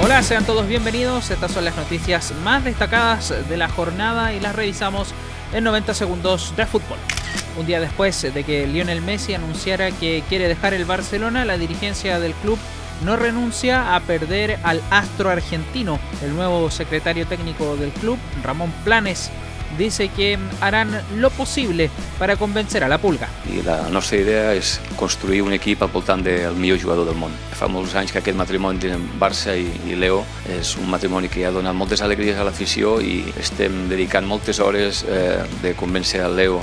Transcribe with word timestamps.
Hola, 0.00 0.22
sean 0.22 0.44
todos 0.44 0.66
bienvenidos. 0.66 1.30
Estas 1.30 1.52
son 1.52 1.64
las 1.64 1.76
noticias 1.76 2.32
más 2.42 2.64
destacadas 2.64 3.34
de 3.48 3.56
la 3.56 3.68
jornada 3.68 4.32
y 4.32 4.40
las 4.40 4.54
revisamos 4.54 5.14
en 5.52 5.64
90 5.64 5.94
segundos 5.94 6.54
de 6.56 6.66
fútbol. 6.66 6.98
Un 7.58 7.66
día 7.66 7.80
después 7.80 8.22
de 8.22 8.44
que 8.44 8.66
Lionel 8.66 9.02
Messi 9.02 9.34
anunciara 9.34 9.90
que 9.90 10.22
quiere 10.28 10.48
dejar 10.48 10.74
el 10.74 10.84
Barcelona, 10.84 11.44
la 11.44 11.58
dirigencia 11.58 12.20
del 12.20 12.32
club 12.34 12.58
no 13.04 13.16
renuncia 13.16 13.94
a 13.94 14.00
perder 14.00 14.58
al 14.62 14.82
astro 14.90 15.30
argentino. 15.30 15.98
El 16.22 16.34
nuevo 16.34 16.70
secretario 16.70 17.26
técnico 17.26 17.76
del 17.76 17.90
club, 17.90 18.18
Ramón 18.42 18.72
Planes, 18.84 19.30
dice 19.76 20.08
que 20.08 20.38
harán 20.60 21.02
lo 21.16 21.30
possible 21.30 21.90
para 22.18 22.36
convencer 22.36 22.84
a 22.84 22.88
la 22.88 22.98
Pulga. 22.98 23.28
I 23.46 23.62
la 23.62 23.88
nostra 23.90 24.18
idea 24.18 24.54
és 24.54 24.78
construir 24.96 25.42
un 25.42 25.52
equip 25.52 25.82
al 25.82 25.92
voltant 25.92 26.24
del 26.24 26.56
jugador 26.80 27.06
del 27.06 27.18
món. 27.18 27.32
Fa 27.58 27.68
molts 27.68 27.94
anys 27.98 28.12
que 28.12 28.22
aquest 28.22 28.38
matrimoni 28.38 28.78
entre 28.78 28.96
Barça 29.20 29.54
i, 29.58 29.68
i 29.90 29.96
Leo 29.98 30.24
és 30.48 30.76
un 30.78 30.88
matrimoni 30.90 31.28
que 31.28 31.44
ha 31.46 31.52
donat 31.52 31.74
moltes 31.74 32.02
alegries 32.02 32.38
a 32.38 32.46
l'afició 32.46 32.98
i 33.00 33.22
estem 33.38 33.88
dedicant 33.88 34.26
moltes 34.26 34.60
hores 34.60 35.04
eh, 35.04 35.42
de 35.62 35.74
convèncer 35.74 36.22
a 36.24 36.28
Leo 36.28 36.62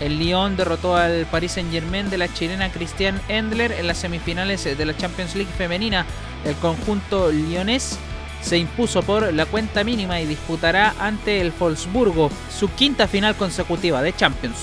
El 0.00 0.18
Lyon 0.18 0.56
derrotó 0.56 0.96
al 0.96 1.26
Paris 1.26 1.52
Saint-Germain 1.52 2.08
de 2.08 2.18
la 2.18 2.32
chilena 2.32 2.72
Christian 2.72 3.20
Endler 3.28 3.72
en 3.72 3.86
las 3.86 3.98
semifinales 3.98 4.64
de 4.64 4.84
la 4.86 4.96
Champions 4.96 5.34
League 5.34 5.52
femenina. 5.56 6.06
El 6.44 6.54
conjunto 6.56 7.30
lyonés 7.30 7.98
se 8.40 8.56
impuso 8.56 9.02
por 9.02 9.32
la 9.34 9.44
cuenta 9.44 9.84
mínima 9.84 10.20
y 10.20 10.26
disputará 10.26 10.94
ante 10.98 11.42
el 11.42 11.52
Wolfsburgo 11.52 12.30
su 12.50 12.70
quinta 12.72 13.06
final 13.06 13.36
consecutiva 13.36 14.00
de 14.00 14.16
Champions. 14.16 14.56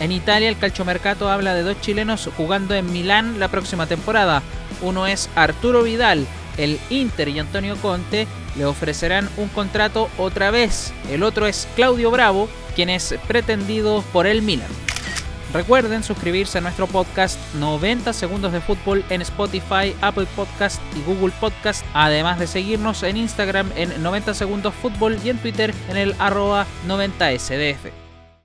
En 0.00 0.10
Italia, 0.10 0.48
el 0.48 0.58
calchomercato 0.58 1.30
habla 1.30 1.54
de 1.54 1.62
dos 1.62 1.80
chilenos 1.82 2.28
jugando 2.36 2.74
en 2.74 2.90
Milán 2.90 3.38
la 3.38 3.48
próxima 3.48 3.86
temporada. 3.86 4.42
Uno 4.80 5.06
es 5.06 5.28
Arturo 5.36 5.82
Vidal, 5.82 6.26
el 6.56 6.78
Inter 6.90 7.28
y 7.28 7.38
Antonio 7.38 7.76
Conte 7.76 8.26
le 8.56 8.64
ofrecerán 8.64 9.28
un 9.36 9.48
contrato 9.48 10.08
otra 10.18 10.50
vez. 10.50 10.92
El 11.10 11.22
otro 11.22 11.46
es 11.46 11.68
Claudio 11.74 12.10
Bravo, 12.10 12.48
quien 12.74 12.90
es 12.90 13.14
pretendido 13.26 14.02
por 14.12 14.26
el 14.26 14.42
Milan. 14.42 14.68
Recuerden 15.52 16.02
suscribirse 16.02 16.58
a 16.58 16.60
nuestro 16.62 16.86
podcast 16.86 17.38
90 17.56 18.14
segundos 18.14 18.52
de 18.52 18.62
fútbol 18.62 19.04
en 19.10 19.20
Spotify, 19.20 19.94
Apple 20.00 20.26
Podcast 20.34 20.80
y 20.96 21.02
Google 21.02 21.32
Podcast, 21.40 21.84
además 21.92 22.38
de 22.38 22.46
seguirnos 22.46 23.02
en 23.02 23.18
Instagram 23.18 23.70
en 23.76 24.02
90 24.02 24.32
segundos 24.32 24.72
fútbol 24.74 25.18
y 25.22 25.28
en 25.28 25.38
Twitter 25.38 25.74
en 25.90 25.98
el 25.98 26.14
arroba 26.18 26.66
90sdf. 26.88 28.11